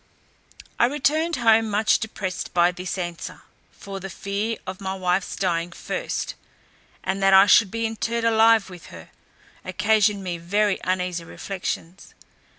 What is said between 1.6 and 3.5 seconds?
much depressed by this answer;